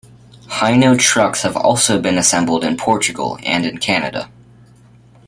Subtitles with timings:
[0.49, 4.31] Hino Trucks have also been assembled in Portugal and in Canada.